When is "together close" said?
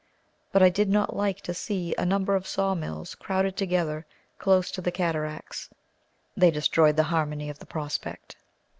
3.55-4.71